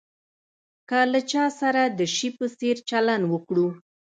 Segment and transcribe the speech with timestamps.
[0.89, 3.67] که له چا سره د شي په څېر چلند وکړو.